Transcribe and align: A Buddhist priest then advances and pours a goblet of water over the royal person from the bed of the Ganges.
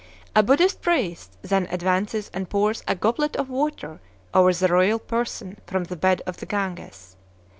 A 0.35 0.41
Buddhist 0.41 0.81
priest 0.81 1.37
then 1.43 1.67
advances 1.69 2.31
and 2.33 2.49
pours 2.49 2.81
a 2.87 2.95
goblet 2.95 3.35
of 3.35 3.51
water 3.51 3.99
over 4.33 4.51
the 4.51 4.67
royal 4.67 4.97
person 4.97 5.59
from 5.67 5.83
the 5.83 5.95
bed 5.95 6.23
of 6.25 6.37
the 6.37 6.47
Ganges. 6.47 7.15